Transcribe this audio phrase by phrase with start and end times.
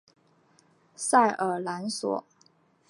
[0.95, 2.23] 塞尔朗索。